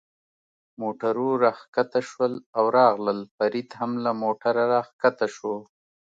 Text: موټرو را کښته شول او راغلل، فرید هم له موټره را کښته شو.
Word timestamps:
موټرو 0.81 1.27
را 1.43 1.51
کښته 1.73 2.01
شول 2.09 2.33
او 2.57 2.63
راغلل، 2.77 3.19
فرید 3.35 3.69
هم 3.79 3.91
له 4.03 4.11
موټره 4.21 4.63
را 4.71 4.81
کښته 5.01 5.27
شو. 5.35 5.53